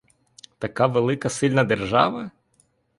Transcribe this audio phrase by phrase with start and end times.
[0.59, 2.31] Така велика сильна держава?